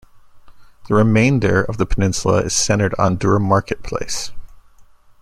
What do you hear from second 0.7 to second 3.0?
The remainder of the peninsula is centred